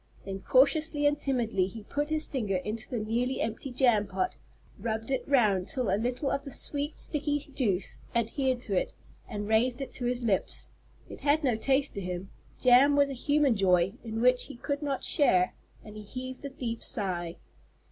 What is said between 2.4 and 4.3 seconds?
into the nearly empty jam